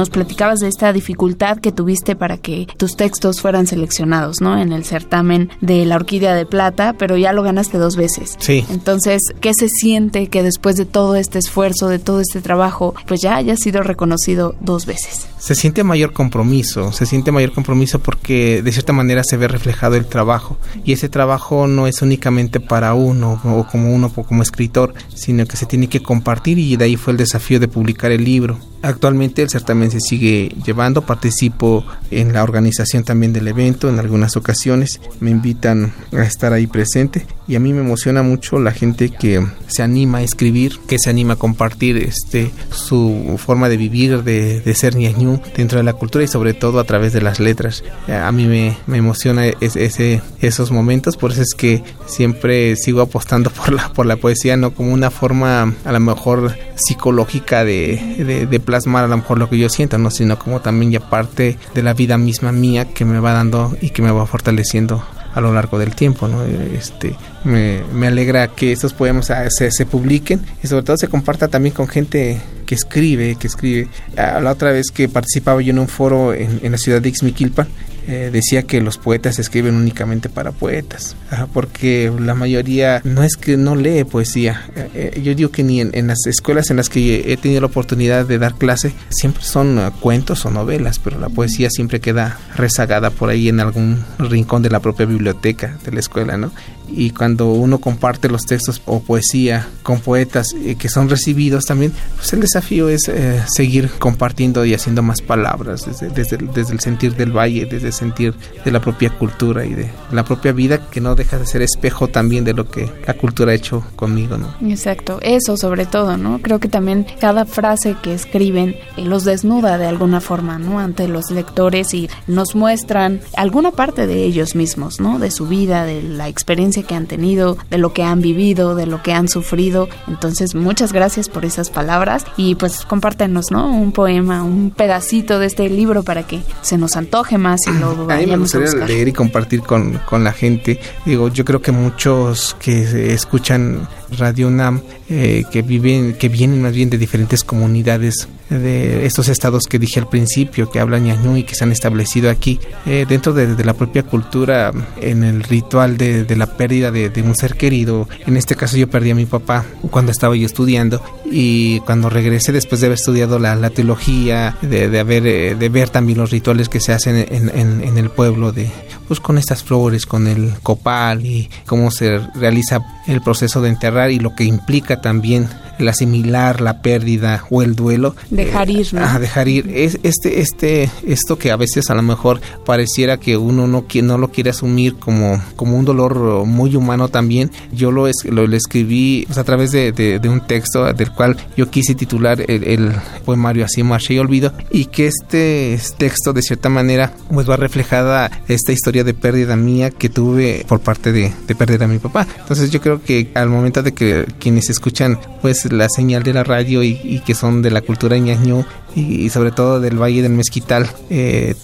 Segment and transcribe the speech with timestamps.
[0.00, 4.58] Nos platicabas de esta dificultad que tuviste para que tus textos fueran seleccionados, ¿no?
[4.58, 8.34] En el certamen de la Orquídea de Plata, pero ya lo ganaste dos veces.
[8.38, 8.64] Sí.
[8.70, 13.20] Entonces, ¿qué se siente que después de todo este esfuerzo, de todo este trabajo, pues
[13.20, 15.26] ya haya sido reconocido dos veces?
[15.36, 19.96] Se siente mayor compromiso, se siente mayor compromiso porque de cierta manera se ve reflejado
[19.96, 24.94] el trabajo y ese trabajo no es únicamente para uno o como uno como escritor,
[25.14, 28.24] sino que se tiene que compartir y de ahí fue el desafío de publicar el
[28.24, 28.58] libro.
[28.82, 34.36] Actualmente el certamen se sigue llevando, participo en la organización también del evento en algunas
[34.36, 39.10] ocasiones, me invitan a estar ahí presente y a mí me emociona mucho la gente
[39.10, 44.22] que se anima a escribir, que se anima a compartir este su forma de vivir,
[44.22, 47.40] de, de ser ñañú dentro de la cultura y sobre todo a través de las
[47.40, 47.82] letras.
[48.08, 53.50] A mí me, me emociona ese, esos momentos, por eso es que siempre sigo apostando
[53.50, 58.60] por la, por la poesía, no como una forma a lo mejor psicológica de, de
[58.70, 60.12] plasmar a lo mejor lo que yo siento, ¿no?
[60.12, 63.90] sino como también ya parte de la vida misma mía que me va dando y
[63.90, 65.04] que me va fortaleciendo
[65.34, 66.28] a lo largo del tiempo.
[66.28, 66.44] ¿no?
[66.44, 71.48] Este, me, me alegra que estos poemas se, se, publiquen y sobre todo se comparta
[71.48, 73.88] también con gente que escribe, que escribe.
[74.16, 77.08] Ah, la otra vez que participaba yo en un foro en, en la ciudad de
[77.08, 77.66] Ixmiquilpan,
[78.06, 81.16] eh, decía que los poetas escriben únicamente para poetas,
[81.52, 84.62] porque la mayoría no es que no lee poesía.
[84.76, 87.66] Eh, eh, yo digo que ni en, las escuelas en las que he tenido la
[87.68, 93.10] oportunidad de dar clase siempre son cuentos o novelas, pero la poesía siempre queda rezagada
[93.10, 96.52] por ahí en algún rincón de la propia biblioteca de la escuela, ¿no?
[96.94, 102.32] Y cuando uno comparte los textos o poesía con poetas que son recibidos también, pues
[102.32, 103.10] el desafío es
[103.46, 108.34] seguir compartiendo y haciendo más palabras desde, desde, desde el sentir del valle, desde sentir
[108.64, 112.08] de la propia cultura y de la propia vida que no deja de ser espejo
[112.08, 114.54] también de lo que la cultura ha hecho conmigo, ¿no?
[114.68, 116.40] Exacto, eso sobre todo, ¿no?
[116.40, 120.78] Creo que también cada frase que escriben eh, los desnuda de alguna forma, ¿no?
[120.78, 125.18] Ante los lectores y nos muestran alguna parte de ellos mismos, ¿no?
[125.18, 128.86] De su vida, de la experiencia que han tenido, de lo que han vivido, de
[128.86, 129.88] lo que han sufrido.
[130.08, 133.70] Entonces, muchas gracias por esas palabras y pues compártenos, ¿no?
[133.70, 137.90] Un poema, un pedacito de este libro para que se nos antoje más y lo
[138.10, 140.80] a mí me gustaría leer y compartir con, con, la gente.
[141.04, 146.72] Digo, yo creo que muchos que escuchan Radio UNAM, eh, que viven, que vienen más
[146.72, 151.44] bien de diferentes comunidades de estos estados que dije al principio, que hablan ñañú y
[151.44, 156.24] que se han establecido aquí, eh, dentro de, la propia cultura, en el ritual de,
[156.24, 158.08] de la pérdida de, un ser querido.
[158.26, 162.52] En este caso yo perdí a mi papá cuando estaba yo estudiando y cuando regresé
[162.52, 166.30] después de haber estudiado la, la teología, de, de, haber, eh, de ver también los
[166.30, 168.70] rituales que se hacen en, en, en el pueblo, de
[169.10, 173.99] pues con estas flores, con el copal y cómo se realiza el proceso de enterrar
[174.08, 175.48] y lo que implica también
[175.80, 178.14] el asimilar la pérdida o el duelo.
[178.30, 179.18] Dejar ir, ¿no?
[179.18, 179.70] dejar ir.
[179.74, 184.18] Es, este, este, esto que a veces a lo mejor pareciera que uno no, no
[184.18, 187.50] lo quiere asumir como, como un dolor muy humano también.
[187.72, 191.94] Yo lo, lo, escribí pues, a través de, de, un texto del cual yo quise
[191.94, 192.92] titular el, el
[193.24, 198.30] poemario Así marché y olvido y que este texto de cierta manera pues va reflejada
[198.48, 202.26] esta historia de pérdida mía que tuve por parte de, de perder a mi papá.
[202.38, 206.44] Entonces yo creo que al momento de que quienes escuchan pues la señal de la
[206.44, 208.64] radio y, que son de la cultura ñañú
[208.94, 211.54] y, sobre todo del Valle del Mezquital eh,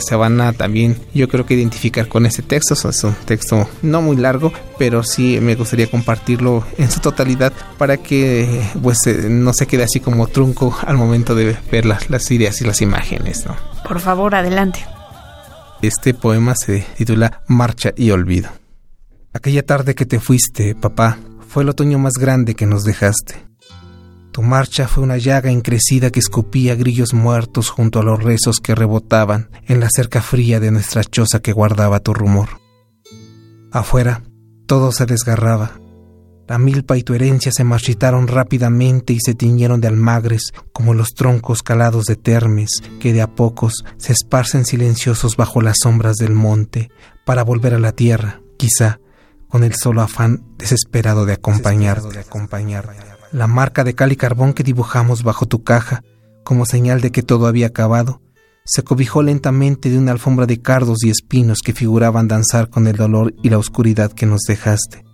[0.00, 4.02] se van a también yo creo que identificar con este texto es un texto no
[4.02, 9.52] muy largo pero sí me gustaría compartirlo en su totalidad para que pues eh, no
[9.52, 13.46] se quede así como trunco al momento de ver las, las ideas y las imágenes
[13.46, 13.56] ¿no?
[13.86, 14.84] por favor adelante
[15.82, 18.50] este poema se titula Marcha y Olvido
[19.34, 21.18] Aquella tarde que te fuiste, papá,
[21.48, 23.51] fue el otoño más grande que nos dejaste.
[24.32, 28.74] Tu marcha fue una llaga encrecida que escupía grillos muertos junto a los rezos que
[28.74, 32.48] rebotaban en la cerca fría de nuestra choza que guardaba tu rumor.
[33.70, 34.22] Afuera,
[34.66, 35.72] todo se desgarraba.
[36.48, 41.10] La milpa y tu herencia se marchitaron rápidamente y se tiñeron de almagres como los
[41.10, 46.32] troncos calados de termes que de a pocos se esparcen silenciosos bajo las sombras del
[46.32, 46.90] monte
[47.26, 48.98] para volver a la tierra, quizá
[49.48, 52.22] con el solo afán desesperado de acompañarte.
[53.32, 56.04] La marca de cal y carbón que dibujamos bajo tu caja,
[56.44, 58.20] como señal de que todo había acabado,
[58.64, 62.96] se cobijó lentamente de una alfombra de cardos y espinos que figuraban danzar con el
[62.96, 65.04] dolor y la oscuridad que nos dejaste.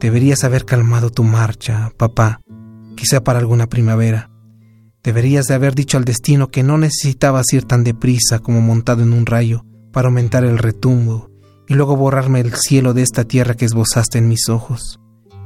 [0.00, 2.40] Deberías haber calmado tu marcha, papá,
[2.96, 4.30] quizá para alguna primavera.
[5.02, 9.12] Deberías de haber dicho al destino que no necesitabas ir tan deprisa como montado en
[9.12, 11.30] un rayo para aumentar el retumbo
[11.68, 15.00] y luego borrarme el cielo de esta tierra que esbozaste en mis ojos.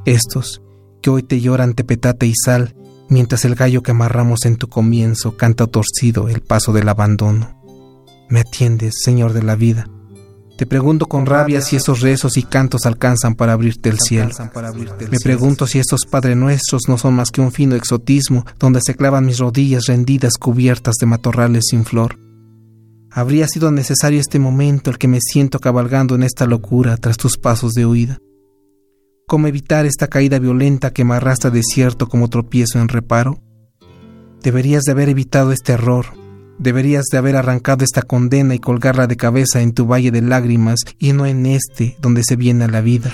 [0.07, 0.63] Estos,
[1.00, 2.75] que hoy te lloran tepetate y sal,
[3.08, 7.61] mientras el gallo que amarramos en tu comienzo canta torcido el paso del abandono.
[8.29, 9.88] Me atiendes, Señor de la vida.
[10.61, 14.31] Te pregunto con rabia si esos rezos y cantos alcanzan para abrirte el cielo.
[15.11, 18.94] Me pregunto si estos Padre Nuestros no son más que un fino exotismo donde se
[18.94, 22.19] clavan mis rodillas rendidas cubiertas de matorrales sin flor.
[23.11, 27.38] Habría sido necesario este momento el que me siento cabalgando en esta locura tras tus
[27.38, 28.19] pasos de huida.
[29.31, 33.41] ¿Cómo evitar esta caída violenta que me arrastra desierto como tropiezo en reparo?
[34.43, 36.06] Deberías de haber evitado este error,
[36.59, 40.81] deberías de haber arrancado esta condena y colgarla de cabeza en tu valle de lágrimas
[40.99, 43.12] y no en este donde se viene a la vida.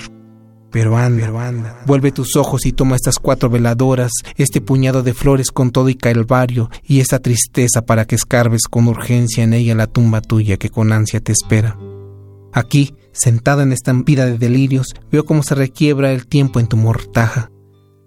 [0.71, 5.69] Pero anda, vuelve tus ojos y toma estas cuatro veladoras, este puñado de flores con
[5.69, 10.21] todo y calvario y esta tristeza para que escarbes con urgencia en ella la tumba
[10.21, 11.77] tuya que con ansia te espera.
[12.53, 17.51] Aquí, sentada en estampida de delirios, veo cómo se requiebra el tiempo en tu mortaja.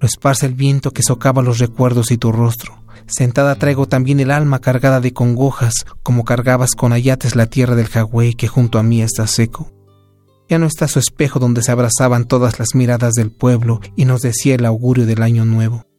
[0.01, 2.83] Lo esparce el viento que socava los recuerdos y tu rostro.
[3.07, 7.89] Sentada traigo también el alma cargada de congojas, como cargabas con ayates la tierra del
[7.89, 9.71] Hawái que junto a mí está seco.
[10.49, 14.21] Ya no está su espejo donde se abrazaban todas las miradas del pueblo y nos
[14.21, 15.90] decía el augurio del año nuevo.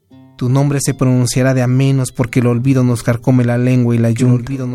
[0.42, 4.00] Tu nombre se pronunciará de a menos porque el olvido nos carcome la lengua y
[4.00, 4.66] la lluvia.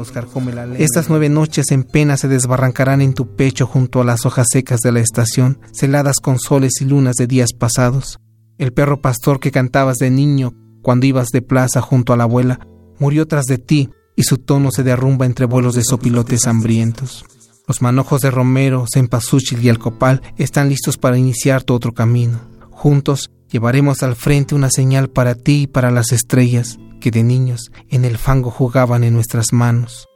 [0.79, 4.79] Estas nueve noches en pena se desbarrancarán en tu pecho junto a las hojas secas
[4.83, 8.21] de la estación, celadas con soles y lunas de días pasados.
[8.59, 10.53] El perro pastor que cantabas de niño
[10.83, 12.61] cuando ibas de plaza junto a la abuela
[13.01, 17.25] murió tras de ti y su tono se derrumba entre vuelos de sopilotes hambrientos.
[17.67, 22.39] Los manojos de romero, cempasúchil y el copal están listos para iniciar tu otro camino.
[22.71, 27.71] Juntos llevaremos al frente una señal para ti y para las estrellas que de niños
[27.89, 30.09] en el fango jugaban en nuestras manos.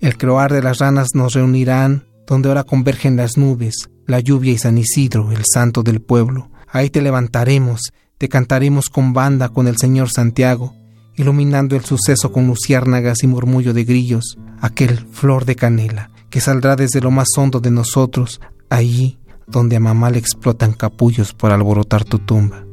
[0.00, 4.58] El croar de las ranas nos reunirán donde ahora convergen las nubes, la lluvia y
[4.58, 6.50] San Isidro, el santo del pueblo.
[6.68, 10.74] Ahí te levantaremos, te cantaremos con banda con el Señor Santiago,
[11.16, 16.74] iluminando el suceso con luciérnagas y murmullo de grillos, aquel flor de canela que saldrá
[16.74, 22.04] desde lo más hondo de nosotros, allí donde a mamá le explotan capullos por alborotar
[22.04, 22.64] tu tumba.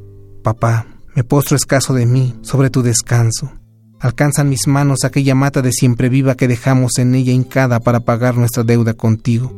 [0.44, 3.52] Papá, me postro escaso de mí, sobre tu descanso.
[4.00, 8.36] Alcanzan mis manos aquella mata de siempre viva que dejamos en ella hincada para pagar
[8.36, 9.54] nuestra deuda contigo.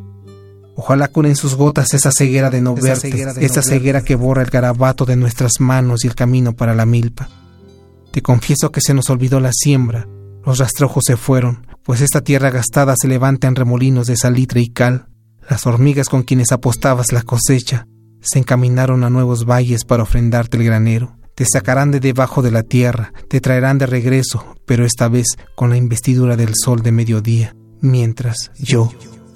[0.76, 5.06] Ojalá curen sus gotas esa ceguera de no verte, esa ceguera que borra el garabato
[5.06, 7.30] de nuestras manos y el camino para la milpa.
[8.12, 10.08] Te confieso que se nos olvidó la siembra,
[10.46, 14.70] los rastrojos se fueron, pues esta tierra gastada se levanta en remolinos de salitre y
[14.70, 15.08] cal.
[15.50, 17.88] Las hormigas con quienes apostabas la cosecha
[18.22, 21.18] se encaminaron a nuevos valles para ofrendarte el granero.
[21.36, 25.72] Te sacarán de debajo de la tierra, te traerán de regreso, pero esta vez con
[25.72, 28.92] la investidura del sol de mediodía, mientras yo,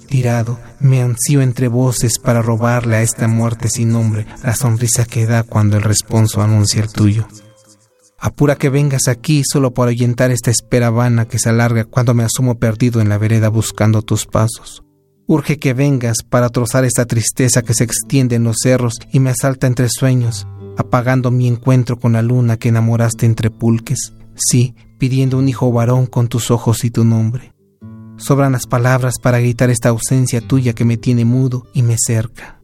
[0.08, 5.26] tirado, me ansío entre voces para robarle a esta muerte sin nombre la sonrisa que
[5.26, 7.26] da cuando el responso anuncia el tuyo.
[8.20, 12.24] Apura que vengas aquí solo para ahuyentar esta espera vana que se alarga cuando me
[12.24, 14.82] asumo perdido en la vereda buscando tus pasos.
[15.30, 19.28] Urge que vengas para trozar esta tristeza que se extiende en los cerros y me
[19.28, 25.36] asalta entre sueños, apagando mi encuentro con la luna que enamoraste entre pulques, sí, pidiendo
[25.36, 27.52] un hijo varón con tus ojos y tu nombre.
[28.16, 32.62] Sobran las palabras para gritar esta ausencia tuya que me tiene mudo y me cerca.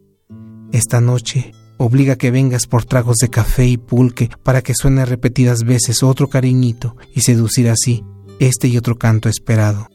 [0.72, 5.64] Esta noche obliga que vengas por tragos de café y pulque para que suene repetidas
[5.64, 8.06] veces otro cariñito y seducir así
[8.40, 9.86] este y otro canto esperado.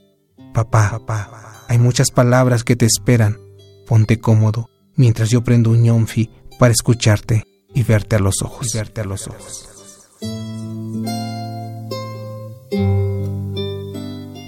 [0.53, 3.38] Papá, papá, hay muchas palabras que te esperan.
[3.85, 7.43] Ponte cómodo mientras yo prendo un ñonfi para escucharte
[7.75, 8.73] y verte a los ojos.
[8.73, 9.68] Y verte a los ojos.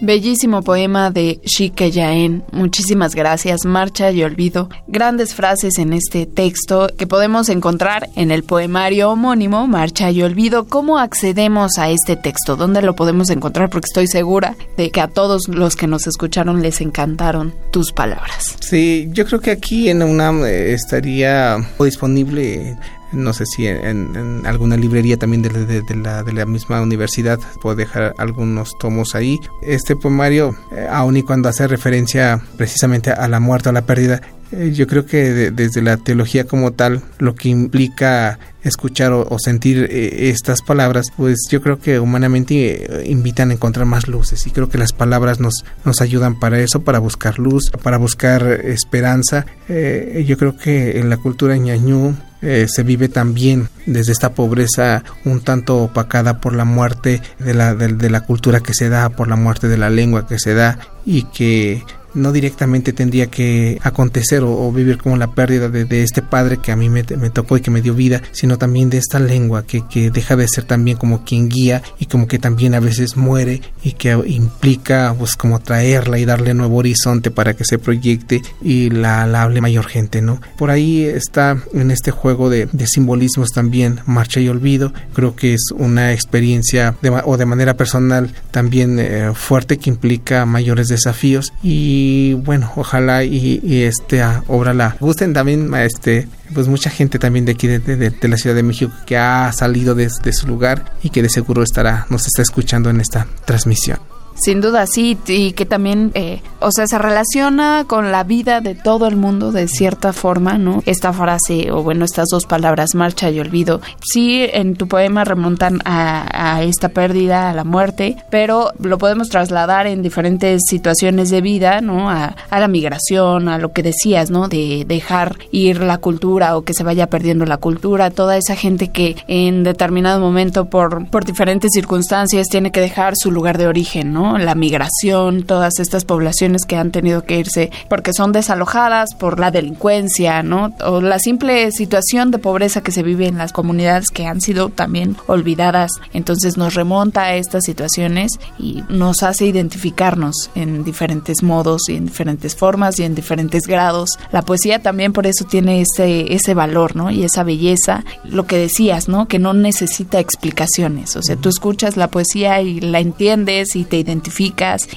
[0.02, 2.44] Bellísimo poema de Shike Yaen.
[2.52, 3.66] Muchísimas gracias.
[3.66, 4.68] Marcha y olvido.
[4.88, 10.66] Grandes frases en este texto que podemos encontrar en el poemario homónimo Marcha y olvido.
[10.66, 12.56] ¿Cómo accedemos a este texto?
[12.56, 13.70] ¿Dónde lo podemos encontrar?
[13.70, 18.58] Porque estoy segura de que a todos los que nos escucharon les encantaron tus palabras.
[18.60, 22.76] Sí, yo creo que aquí en UNAM eh, estaría disponible
[23.12, 28.14] no sé si en, alguna librería también de, la, de la misma universidad puedo dejar
[28.18, 29.40] algunos tomos ahí.
[29.62, 34.22] Este poemario, eh, aun y cuando hace referencia precisamente a la muerte o la pérdida,
[34.52, 39.88] eh, yo creo que desde la teología como tal, lo que implica escuchar o, sentir
[39.90, 44.70] eh, estas palabras, pues yo creo que humanamente invitan a encontrar más luces y creo
[44.70, 49.46] que las palabras nos, nos ayudan para eso, para buscar luz, para buscar esperanza.
[49.68, 55.42] yo creo que en la cultura ñañú eh, se vive también desde esta pobreza un
[55.42, 59.36] tanto opacada por la muerte de la, de la cultura que se da, por la
[59.36, 64.72] muerte de la lengua que se da y que no directamente tendría que acontecer o,
[64.72, 67.82] vivir como la pérdida de, este padre que a mí me, tocó y que me
[67.82, 71.82] dio vida, sino también de esta lengua que, deja de ser también como quien guía
[72.00, 76.54] y como que también a veces muere y que implica pues como traerla y darle
[76.54, 80.42] nuevo horizonte para que se proyecte y la, hable mayor gente, ¿no?
[80.58, 85.72] Por ahí está en este juego de, simbolismos también Marcha y Olvido, creo que es
[85.76, 92.34] una experiencia o de manera personal también eh, fuerte que implica mayores desafíos y y
[92.34, 95.34] bueno ojalá y, esta obra la gusten.
[95.34, 99.52] También este pues mucha gente también de aquí de, la Ciudad de México que ha
[99.54, 103.28] salido de, de su lugar y que de seguro estará nos está escuchando en esta
[103.46, 104.11] transmisión
[104.42, 108.76] sin duda, sí, y que también, eh, o sea, se relaciona con la vida de
[108.76, 110.82] todo el mundo de cierta forma, ¿no?
[110.86, 115.80] Esta frase, o bueno, estas dos palabras, marcha y olvido, sí en tu poema remontan
[115.86, 121.82] a, esta pérdida, a la muerte, pero lo podemos trasladar en diferentes situaciones de vida,
[121.82, 122.10] ¿no?
[122.10, 124.48] A, a la migración, a lo que decías, ¿no?
[124.48, 128.90] De dejar ir la cultura o que se vaya perdiendo la cultura, toda esa gente
[128.90, 134.14] que en determinado momento por, por diferentes circunstancias tiene que dejar su lugar de origen,
[134.14, 134.31] ¿no?
[134.38, 139.52] La migración, todas estas poblaciones que han tenido que irse porque son desalojadas por la
[139.52, 140.74] delincuencia, ¿no?
[140.84, 144.70] O la simple situación de pobreza que se vive en las comunidades que han sido
[144.70, 145.92] también olvidadas.
[146.14, 152.06] Entonces nos remonta a estas situaciones y nos hace identificarnos en diferentes modos y en
[152.06, 154.18] diferentes formas y en diferentes grados.
[154.32, 157.12] La poesía también por eso tiene ese, ese valor, ¿no?
[157.12, 159.28] Y esa belleza, lo que decías, ¿no?
[159.28, 161.16] Que no necesita explicaciones.
[161.16, 164.21] O sea, tú escuchas la poesía y la entiendes y te identificas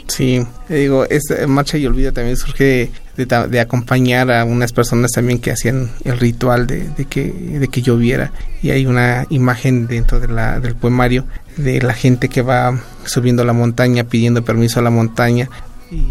[0.09, 5.50] Sí, digo, esta marcha y olvida también surge de, acompañar a unas personas también que
[5.50, 8.33] hacían el ritual de, que, de que lloviera.
[8.62, 11.26] Y hay una imagen dentro de la, del poemario
[11.57, 15.49] de la gente que va subiendo la montaña, pidiendo permiso a la montaña
[15.90, 16.04] y,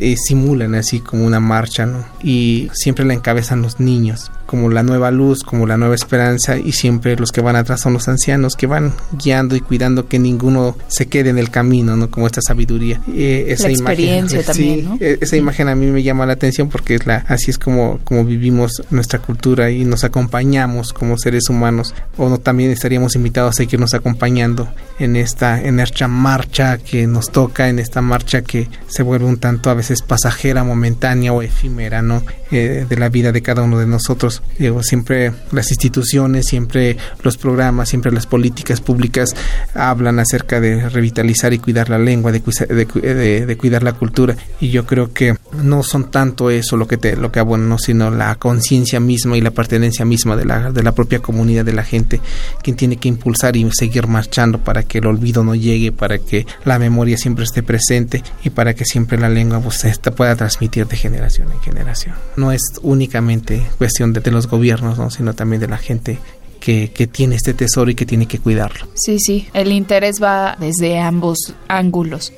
[0.00, 2.04] y simulan así como una marcha, ¿no?
[2.22, 6.72] Y siempre la encabezan los niños como la nueva luz, como la nueva esperanza y
[6.72, 10.74] siempre los que van atrás son los ancianos que van guiando y cuidando que ninguno
[10.86, 12.10] se quede en el camino, ¿no?
[12.10, 12.98] Como esta sabiduría.
[13.12, 17.06] Eh, esa imagen, también, eh, esa imagen a mí me llama la atención porque es
[17.06, 22.30] la así es como como vivimos nuestra cultura y nos acompañamos como seres humanos o
[22.30, 24.66] no también estaríamos invitados a seguirnos acompañando
[24.98, 29.36] en esta en esta marcha que nos toca, en esta marcha que se vuelve un
[29.36, 32.22] tanto a veces pasajera, momentánea o efímera, ¿no?
[32.50, 37.36] Eh, de la vida de cada uno de nosotros Digo, siempre las instituciones, siempre los
[37.36, 39.34] programas, siempre las políticas públicas
[39.74, 44.36] hablan acerca de revitalizar y cuidar la lengua, de, de, cuidar la cultura.
[44.60, 48.10] Y yo creo que no son tanto eso lo que te, lo que abono, sino
[48.10, 51.84] la conciencia misma y la pertenencia misma de la, de la propia comunidad, de la
[51.84, 52.20] gente,
[52.62, 56.46] quien tiene que impulsar y seguir marchando para que el olvido no llegue, para que
[56.64, 60.86] la memoria siempre esté presente y para que siempre la lengua pues, esta pueda transmitir
[60.86, 62.14] de generación en generación.
[62.38, 65.10] No es únicamente cuestión de los gobiernos, ¿no?
[65.10, 66.18] sino también de la gente
[66.60, 68.86] que, que, tiene este tesoro y que tiene que cuidarlo.
[68.94, 72.32] Sí, sí, el interés va desde ambos ángulos.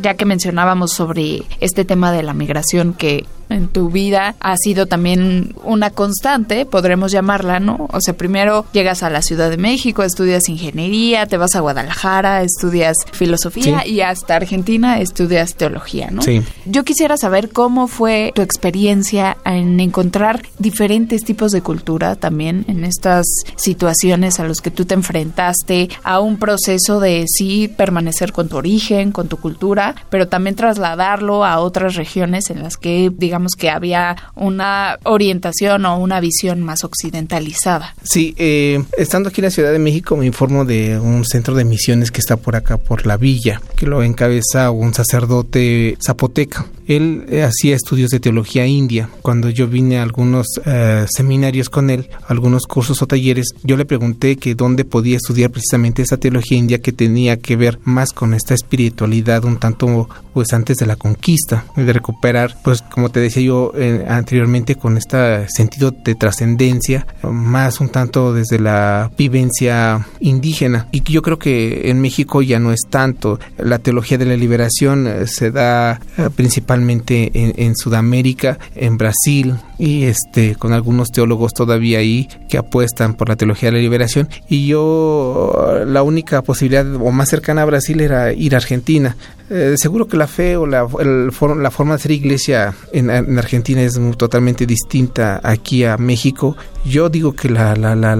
[0.00, 4.86] Ya que mencionábamos sobre este tema de la migración que en tu vida ha sido
[4.86, 7.88] también una constante, podremos llamarla, ¿no?
[7.92, 12.42] O sea, primero llegas a la Ciudad de México, estudias ingeniería, te vas a Guadalajara,
[12.42, 16.22] estudias filosofía y hasta Argentina estudias teología, ¿no?
[16.22, 16.42] Sí.
[16.64, 22.84] Yo quisiera saber cómo fue tu experiencia en encontrar diferentes tipos de cultura también en
[22.84, 23.26] estas
[23.56, 28.56] situaciones a los que tú te enfrentaste a un proceso de sí permanecer con tu
[28.56, 33.70] origen, con tu cultura, pero también trasladarlo a otras regiones en las que, digamos, que
[33.70, 37.94] había una orientación o una visión más occidentalizada.
[38.02, 41.64] Sí, eh, estando aquí en la Ciudad de México me informo de un centro de
[41.64, 46.66] misiones que está por acá, por la villa, que lo encabeza un sacerdote zapoteca.
[46.86, 49.10] Él eh, hacía estudios de teología india.
[49.20, 53.84] Cuando yo vine a algunos eh, seminarios con él, algunos cursos o talleres, yo le
[53.84, 58.32] pregunté que dónde podía estudiar precisamente esa teología india que tenía que ver más con
[58.32, 63.27] esta espiritualidad un tanto pues antes de la conquista, de recuperar, pues como te decía
[63.34, 70.88] yo eh, anteriormente, con este sentido de trascendencia, más un tanto desde la vivencia indígena.
[70.92, 73.38] Y yo creo que en México ya no es tanto.
[73.56, 76.00] La teología de la liberación se da
[76.36, 83.28] principalmente en, Sudamérica, en Brasil y este con algunos teólogos todavía ahí que apuestan por
[83.28, 85.52] la teología de la liberación y yo
[85.86, 89.16] la única posibilidad o más cercana a Brasil era ir a Argentina
[89.50, 93.98] eh, seguro que la fe o la, la forma de ser iglesia en, Argentina es
[94.16, 96.56] totalmente distinta aquí a México.
[96.84, 98.14] Yo digo que la, la, la,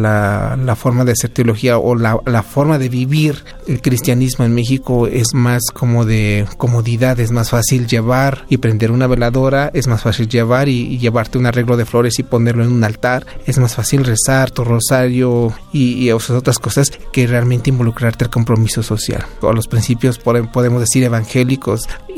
[0.57, 5.35] la forma de hacer teología o la, forma de vivir el cristianismo en México es
[5.35, 10.29] más como de comodidad, es más fácil llevar y prender una veladora, es más fácil
[10.29, 14.05] llevar y, llevarte un arreglo de flores y ponerlo en un altar, es más fácil
[14.05, 19.69] rezar tu rosario y, y otras cosas que realmente involucrarte al compromiso social o los
[19.69, 21.18] principios podemos decir evangélicos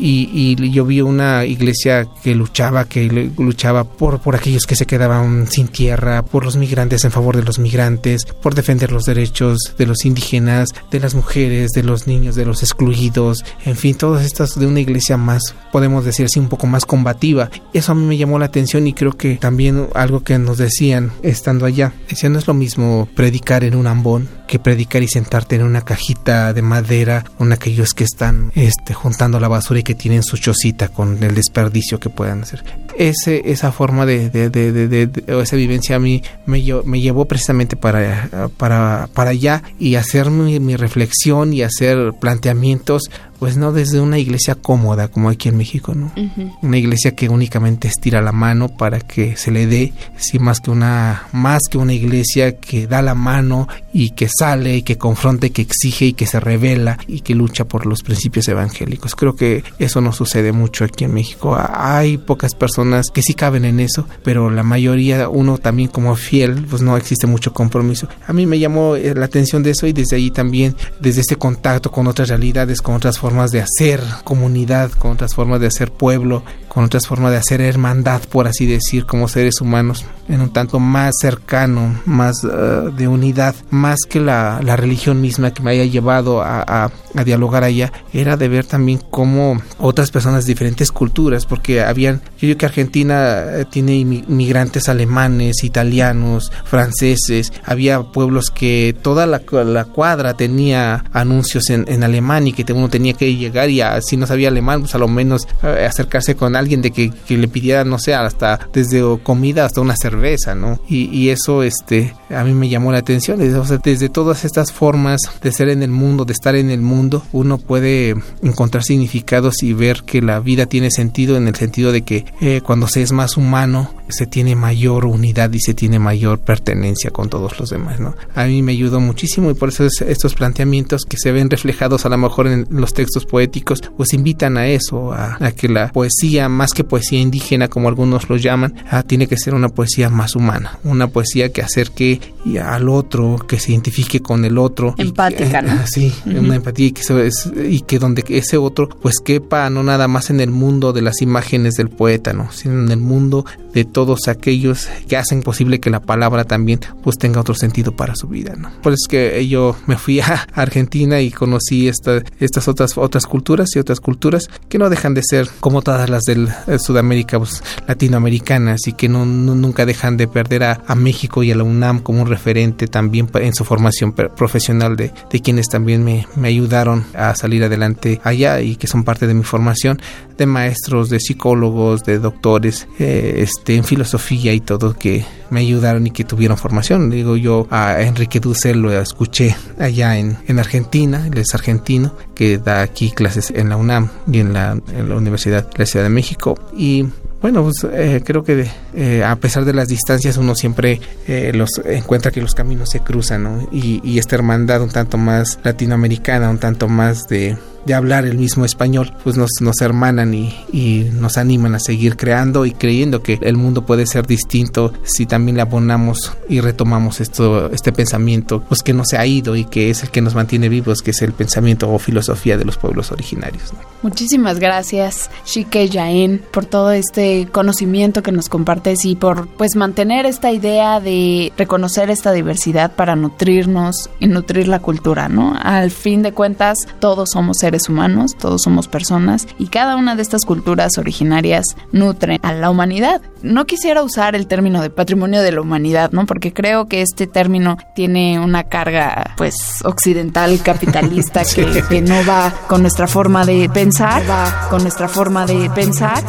[0.01, 5.47] y, yo vi una iglesia que luchaba, que luchaba por, por aquellos que se quedaban
[5.47, 9.87] sin tierra, por los migrantes en favor de los migrantes, por defender los derechos de
[9.87, 14.59] los indígenas, de las mujeres, de los niños, de los excluidos, en fin, todas estas
[14.59, 17.51] de una iglesia más, podemos decir así, un poco más combativa.
[17.73, 21.13] Eso a mí me llamó la atención y creo que también algo que nos decían
[21.23, 25.55] estando allá, decían no es lo mismo predicar en un ambón que predicar y sentarte
[25.55, 29.95] en una cajita de madera con aquellos que están este, juntando la basura y que
[29.95, 32.65] tienen su chocita con el desperdicio que puedan hacer.
[32.99, 37.77] Ese, esa forma de, de, de, de esa vivencia a mí me, me llevó precisamente
[37.77, 43.09] para, para, para allá y hacer mi, mi reflexión y hacer planteamientos
[43.41, 46.13] pues no desde una iglesia cómoda como aquí en México, ¿no?
[46.61, 50.71] Una iglesia que únicamente estira la mano para que se le dé, sí más que
[50.71, 55.47] una más que una iglesia que da la mano y que sale y que confronta
[55.47, 59.17] y que exige y que se revela y que lucha por los principios evangélicos.
[59.17, 61.57] Creo que eso no sucede mucho aquí en México.
[61.59, 66.67] Hay pocas personas que sí caben en eso, pero la mayoría uno también como fiel,
[66.69, 68.07] pues no existe mucho compromiso.
[68.27, 71.37] A mí me llamó eh, la atención de eso y desde ahí también desde este
[71.37, 75.69] contacto con otras realidades, con otras formas formas de hacer comunidad, con otras formas de
[75.69, 80.41] hacer pueblo, con otras formas de hacer hermandad, por así decir, como seres humanos, en
[80.41, 85.65] un tanto más cercano, más eh, de unidad, más que la, la, religión misma que
[85.65, 90.45] me haya llevado a, a, a, dialogar allá, era de ver también cómo otras personas
[90.45, 97.53] de diferentes culturas, porque habían, yo digo que Argentina eh, tiene inmigrantes alemanes, italianos, franceses,
[97.65, 102.89] había pueblos que toda la, la cuadra tenía anuncios en, en, alemán y que uno
[102.89, 106.60] tenía que llegar y si no sabía alemán, pues a lo menos eh, acercarse con
[106.61, 110.81] alguien de que, le pidiera, no sé, hasta desde comida hasta una cerveza, ¿no?
[110.89, 113.39] Y, eso, este, a mí me llamó la atención.
[113.39, 117.59] desde todas estas formas de ser en el mundo, de estar en el mundo, uno
[117.59, 122.25] puede encontrar significados y ver que la vida tiene sentido en el sentido de que
[122.41, 127.11] eh, cuando se es más humano, se tiene mayor unidad y se tiene mayor pertenencia
[127.11, 128.15] con todos los demás, ¿no?
[128.35, 132.09] A mí me ayudó muchísimo y por eso estos planteamientos que se ven reflejados a
[132.09, 136.73] lo mejor en los textos poéticos, pues invitan a eso, a que la poesía más
[136.73, 140.79] que poesía indígena como algunos lo llaman, ah, tiene que ser una poesía más humana,
[140.85, 142.21] una poesía que acerque
[142.63, 144.95] al otro, que se identifique con el otro.
[144.97, 145.81] Empática, ¿no?
[145.91, 147.31] Sí, una empatía y que,
[147.69, 151.21] y que donde ese otro pues quepa no nada más en el mundo de las
[151.21, 152.51] imágenes del poeta, ¿no?
[152.53, 157.19] sino en el mundo de todos aquellos que hacen posible que la palabra también pues
[157.19, 158.71] tenga otro sentido para su vida, ¿no?
[158.83, 163.27] Por eso es que yo me fui a Argentina y conocí esta, estas otras otras
[163.27, 167.39] culturas y otras culturas que no dejan de ser como todas las del eh, Sudamérica
[167.39, 172.01] pues, latinoamericanas y que no, nunca dejan de perder a, México y a la UNAM
[172.01, 177.65] como un referente también en su formación profesional de, quienes también me, ayudaron a salir
[177.65, 180.01] adelante allá y que son parte de mi formación
[180.41, 186.07] de maestros, de psicólogos, de doctores eh, este, en filosofía y todo que me ayudaron
[186.07, 187.11] y que tuvieron formación.
[187.11, 192.57] Digo yo a Enrique Dussel lo escuché allá en, en Argentina, él es argentino, que
[192.57, 194.79] da aquí clases en la UNAM y en la,
[195.15, 197.05] Universidad de la Ciudad de México y
[197.43, 201.71] bueno, pues eh, creo que eh, a pesar de las distancias uno siempre eh, los
[201.85, 203.69] encuentra que los caminos se cruzan ¿no?
[203.73, 208.37] y, y esta hermandad un tanto más latinoamericana, un tanto más de de hablar el
[208.37, 213.23] mismo español, pues nos, nos hermanan y, y, nos animan a seguir creando y creyendo
[213.23, 218.63] que el mundo puede ser distinto si también le abonamos y retomamos esto, este pensamiento,
[218.69, 221.13] pues que no se ha ido y que es el que nos mantiene vivos, que
[221.13, 223.73] es el pensamiento o filosofía de los pueblos originarios.
[224.03, 228.49] Muchísimas gracias, Shike Yaen, por todo este conocimiento que nos
[228.81, 234.69] compartes y por pues mantener esta idea de reconocer esta diversidad para nutrirnos y nutrir
[234.69, 235.55] la cultura, ¿no?
[235.61, 240.23] Al fin de cuentas, todos somos seres humanos, todos somos personas y cada una de
[240.23, 243.21] estas culturas originarias nutre a la humanidad.
[243.43, 246.27] No quisiera usar el término de patrimonio de la humanidad, ¿no?
[246.27, 252.53] Porque creo que este término tiene una carga, pues, occidental, capitalista, que, que no va
[252.69, 256.23] con nuestra forma de pensar, va con nuestra forma de pensar.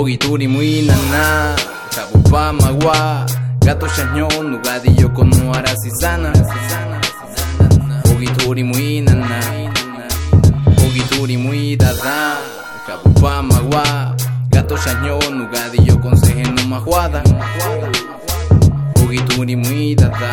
[0.00, 1.54] Ogituri muy nana,
[2.32, 3.26] magua.
[3.60, 6.32] Gato chañón, nugadillo con arasizana
[8.10, 9.40] Ogituri muy nana
[10.86, 12.38] Ogituri muy dada
[12.86, 14.16] Capupa magua
[14.48, 17.22] Gato chañón, nugadillo con sejeno majuada
[19.04, 20.30] Ogituri muy dada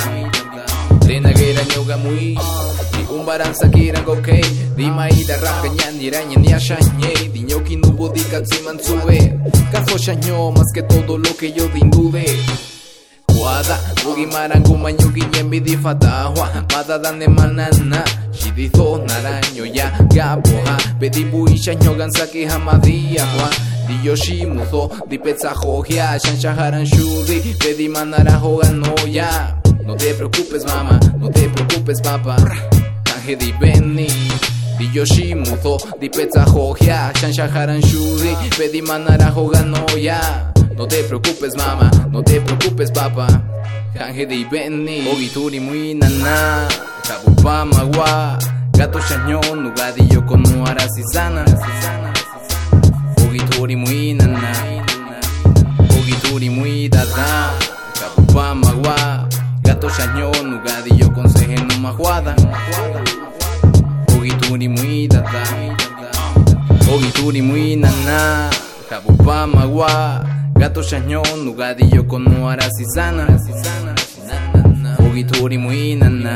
[1.06, 2.38] Tenaguera ñoga muy
[3.10, 4.43] Umbaran sakiran gokei
[4.76, 9.39] Dima ida raka ñani raña ni ashañe Diñoki nubo di katsiman sube
[9.72, 12.26] Kafo chañó más que todo lo que yo dindude
[13.41, 21.24] wada Ugi marangu manyugi nyembi di fatahwa Mada dane manana Shiditho naranyo ya gaboha Pedi
[21.24, 23.50] buisha nyogan saki hamadia hwa
[23.88, 28.96] Di yoshi muzo di pezza hogia Shanshaharan shudi Pedi manara hogan no
[29.86, 32.36] No te preocupes mama, no te preocupes papa
[33.27, 34.07] Kanje di beni
[34.77, 41.03] Di yoshi muzo di pezza hogia Shanshaharan shudi Pedi manara hogan no ya no te
[41.03, 43.27] preocupes, mama, no te preocupes, papá.
[43.95, 46.67] Canje de Benny, Ogituri muy nana,
[47.01, 48.37] Kabupa magua,
[48.73, 51.43] gato chañón, nugadillo con arasizana.
[53.27, 54.53] Ogituri muy nana,
[55.99, 57.51] Ogituri muy dada,
[57.99, 59.27] Kabupa magua,
[59.63, 62.35] gato chañón, nugadillo con sejeno majuada.
[64.58, 65.43] Ogituri muy dada,
[66.91, 68.50] Ogituri muy nana,
[68.89, 70.26] Kabupa magua.
[70.56, 73.28] Gato chañón, nugadillo con arasizana
[74.98, 76.34] Ogituri muy nana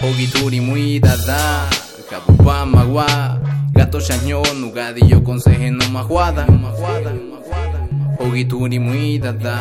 [0.00, 1.68] Ogituri muy dada
[2.08, 3.40] Capupa magua
[3.72, 6.46] Gato chañón, nugadillo con sejeno majuada.
[8.20, 9.60] Ogituri muy dada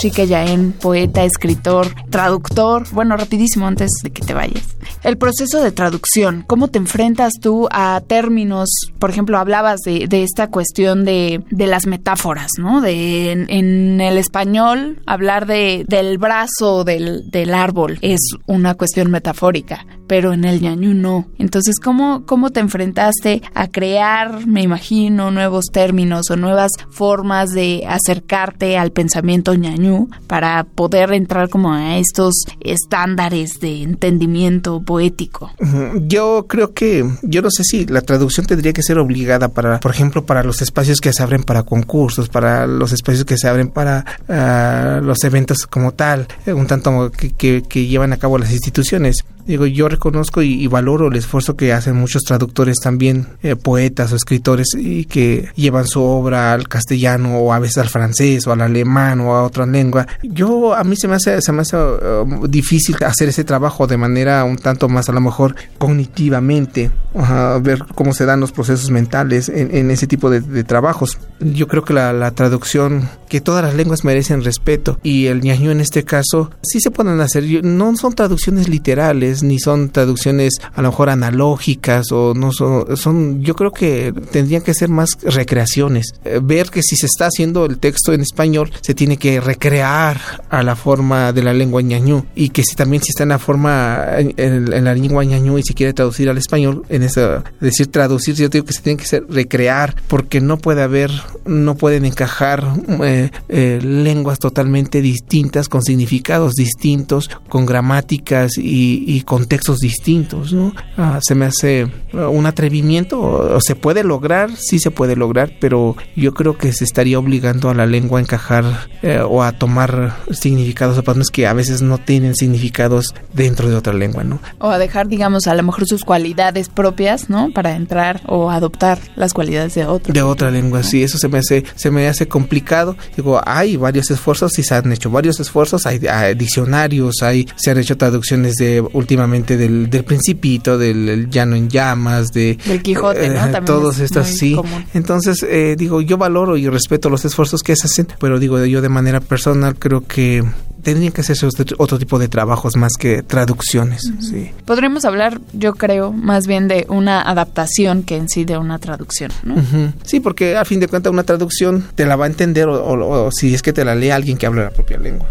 [0.00, 2.84] Shike Yaen, poeta, escritor, traductor.
[2.92, 4.64] Bueno, rapidísimo antes de que te vayas.
[5.02, 8.70] El proceso de traducción, ¿cómo te enfrentas tú a términos?
[8.98, 12.80] Por ejemplo, hablabas de, de esta cuestión de, de, las metáforas, ¿no?
[12.80, 19.10] De en, en el español, hablar de, del brazo del, del, árbol es una cuestión
[19.10, 21.28] metafórica, pero en el ñañú no.
[21.38, 27.84] Entonces, ¿cómo, ¿cómo te enfrentaste a crear, me imagino, nuevos términos o nuevas formas de
[27.88, 35.52] acercarte al pensamiento ñañú para poder entrar como a estos estándares de entendimiento poético?
[36.00, 39.92] Yo creo que, yo no sé si la traducción tendría que ser obligada para, por
[39.92, 43.68] ejemplo, para los espacios que se abren para concursos, para los espacios que se abren
[43.68, 49.24] para uh, los eventos como tal, un tanto que llevan a cabo las instituciones.
[49.46, 54.16] Digo, yo reconozco y, valoro el esfuerzo que hacen muchos traductores también, eh, poetas o
[54.16, 58.60] escritores, y que llevan su obra al castellano o a veces al francés o al
[58.60, 60.06] alemán o a otra lengua.
[60.22, 63.96] Yo, a mí se me hace, se me hace uh, difícil hacer ese trabajo de
[63.96, 68.90] manera un tanto más, a lo mejor, cognitivamente, uh, ver cómo se dan los procesos
[68.90, 71.18] mentales en, en ese tipo de, trabajos.
[71.40, 75.70] Yo creo que la, la, traducción, que todas las lenguas merecen respeto, y el ñaño
[75.70, 80.82] en este caso, sí se pueden hacer, no son traducciones literales, ni son traducciones a
[80.82, 86.12] lo mejor analógicas o no son, son yo creo que tendrían que ser más recreaciones.
[86.24, 90.20] Eh, ver que si se está haciendo el texto en español, se tiene que recrear
[90.48, 93.38] a la forma de la lengua ñañú y que si también si está en la
[93.38, 98.34] forma en, la lengua ñañú y si quiere traducir al español, en esa decir traducir,
[98.34, 101.10] yo digo que se tiene que ser recrear porque no puede haber,
[101.44, 102.64] no pueden encajar
[103.02, 110.52] eh, eh, lenguas totalmente distintas con significados distintos, con gramáticas y, y y contextos distintos,
[110.52, 110.74] ¿no?
[110.96, 115.52] Ah, se me hace ah, un atrevimiento, o, se puede lograr, sí se puede lograr,
[115.60, 119.52] pero yo creo que se estaría obligando a la lengua a encajar eh, o a
[119.52, 124.40] tomar significados o patrones que a veces no tienen significados dentro de otra lengua, ¿no?
[124.58, 127.50] O a dejar, digamos, a lo mejor sus cualidades propias, ¿no?
[127.52, 130.12] Para entrar o adoptar las cualidades de otra.
[130.12, 132.96] De otra lengua, sí, eso se me hace, se me hace complicado.
[133.16, 135.98] Digo, hay varios esfuerzos, sí se han hecho varios esfuerzos, hay,
[136.34, 142.30] diccionarios, hay, se han hecho traducciones de últimamente del, del Principito, del Llano en Llamas,
[142.30, 142.56] de...
[142.64, 143.44] Del Quijote, ¿no?
[143.44, 144.56] Eh, todos estos, sí.
[144.94, 148.80] Entonces, eh, digo, yo valoro y respeto los esfuerzos que se hacen, pero digo, yo
[148.80, 150.44] de manera personal creo que
[150.82, 151.46] tendrían que hacerse
[151.78, 154.02] otro tipo de trabajos más que traducciones.
[154.20, 154.50] sí.
[154.64, 159.30] Podríamos hablar, yo creo, más bien de una adaptación que en sí de una traducción.
[159.42, 159.56] ¿no?
[160.04, 163.54] Sí, porque a fin de cuentas una traducción te la va a entender o, si
[163.54, 165.28] es que te la lee alguien que habla la propia lengua.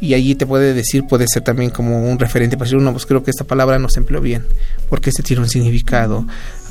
[0.00, 3.06] Y allí te puede decir, puede ser también como un referente para decir, no, pues
[3.06, 4.44] creo que esta palabra no se empleó bien,
[4.88, 6.26] porque este tiene un significado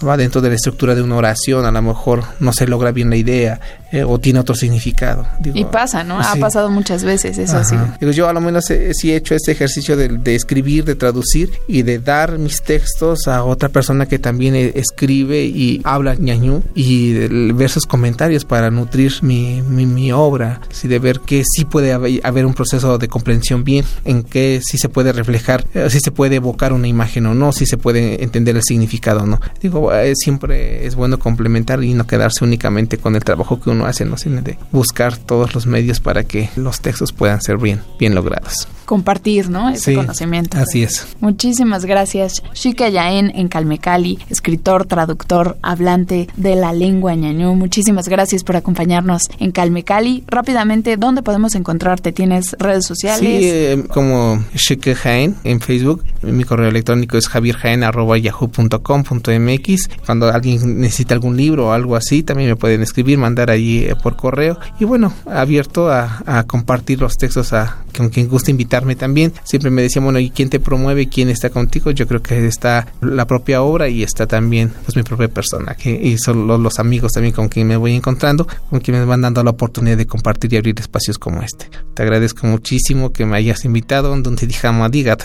[0.05, 3.09] va dentro de la estructura de una oración, a lo mejor no se logra bien
[3.09, 3.59] la idea
[3.91, 5.25] eh, o tiene otro significado.
[5.43, 6.19] y pasa, ¿no?
[6.19, 7.75] Ha pasado muchas veces, eso así.
[7.99, 11.81] Digo, yo a lo menos sí he hecho este ejercicio de, escribir, de traducir y
[11.81, 17.13] de dar mis textos a otra persona que también e, escribe y habla ñañú y
[17.53, 22.45] ver sus comentarios para nutrir mi, mi, obra, así de ver que sí puede haber,
[22.45, 26.37] un proceso de comprensión bien, en que sí se puede reflejar, eh, si se puede
[26.37, 29.39] evocar una imagen o no, si se puede entender el significado o no.
[29.61, 33.85] Digo, eh, siempre es bueno complementar y no quedarse únicamente con el trabajo que uno
[33.85, 37.81] hace, no sino de buscar todos los medios para que los textos puedan ser bien,
[37.99, 38.67] bien logrados.
[38.85, 39.69] Compartir, ¿no?
[39.69, 40.57] Ese conocimiento.
[40.57, 41.07] Así es.
[41.21, 42.43] Muchísimas gracias.
[42.53, 47.55] Shika Yaen en Calmecali, escritor, traductor, hablante de la lengua ñañú.
[47.55, 50.25] Muchísimas gracias por acompañarnos en Calmecali.
[50.27, 52.11] Rápidamente, ¿dónde podemos encontrarte?
[52.11, 53.19] ¿Tienes redes sociales?
[53.19, 56.03] Sí, eh, como Shika Jaén en Facebook.
[56.21, 62.55] Mi correo electrónico es javierjaen.yahoo.com.mx cuando alguien necesita algún libro o algo así, también me
[62.55, 64.59] pueden escribir, mandar ahí eh, por correo.
[64.79, 69.33] Y bueno, abierto a, compartir los textos a con quien guste invitarme también.
[69.43, 71.09] Siempre me decían, bueno, ¿y quién te promueve?
[71.09, 71.91] ¿Quién está contigo?
[71.91, 75.91] Yo creo que está la propia obra y está también pues mi propia persona que,
[75.91, 79.43] y son los, amigos también con quien me voy encontrando, con quien me van dando
[79.43, 81.69] la oportunidad de compartir y abrir espacios como este.
[81.93, 85.17] Te agradezco muchísimo que me hayas invitado, donde dijama diga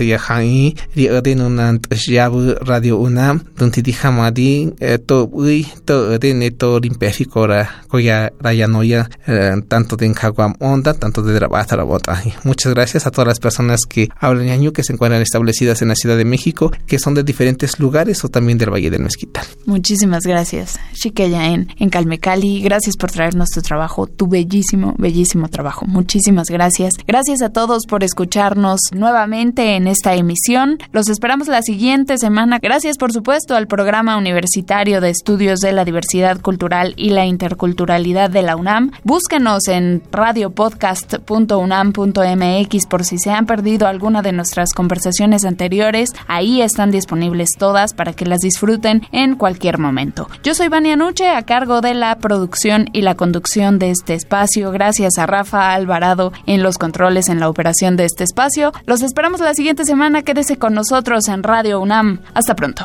[2.60, 4.30] radio UNAM, donde dijama
[4.80, 11.22] eh, to ui to de neto limpiaficora coya rayanoya eh, tanto de Encaguam Onda tanto
[11.22, 12.22] de Drabata Rabota.
[12.44, 15.94] Muchas gracias a todas las personas que hablan ñañú que se encuentran establecidas en la
[15.94, 19.44] Ciudad de México que son de diferentes lugares o también del Valle del Mezquital.
[19.66, 22.62] Muchísimas gracias Chiqueya en, en Calmecali.
[22.62, 25.86] Gracias por traernos tu trabajo tu bellísimo bellísimo trabajo.
[25.86, 26.94] Muchísimas gracias.
[27.06, 30.78] Gracias a todos por escucharnos nuevamente en esta emisión.
[30.92, 32.58] Los esperamos la siguiente semana.
[32.58, 38.28] Gracias por supuesto al programa Universitario de Estudios de la Diversidad Cultural y la Interculturalidad
[38.28, 38.90] de la UNAM.
[39.04, 46.12] Búsquenos en radiopodcast.unam.mx por si se han perdido alguna de nuestras conversaciones anteriores.
[46.26, 50.28] Ahí están disponibles todas para que las disfruten en cualquier momento.
[50.42, 54.72] Yo soy Vania Nuche, a cargo de la producción y la conducción de este espacio.
[54.72, 58.72] Gracias a Rafa Alvarado en los controles en la operación de este espacio.
[58.86, 60.22] Los esperamos la siguiente semana.
[60.22, 62.20] Quédese con nosotros en Radio UNAM.
[62.34, 62.84] Hasta pronto.